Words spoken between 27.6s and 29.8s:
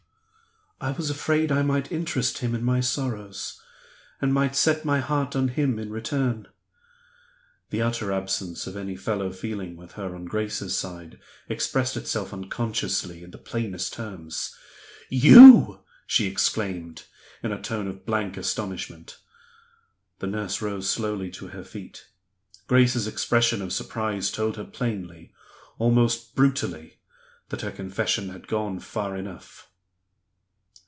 her confession had gone far enough.